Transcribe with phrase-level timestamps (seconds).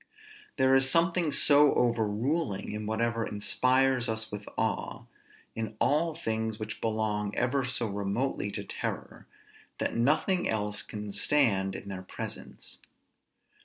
[0.57, 5.05] There is something so overruling in whatever inspires us with awe,
[5.55, 9.27] in all things which belong ever so remotely to terror,
[9.77, 12.79] that nothing else can stand in their presence.